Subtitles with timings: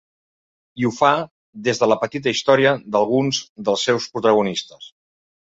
[0.83, 1.11] I ho fa
[1.67, 4.91] des de la petita història d’alguns dels seus protagonistes.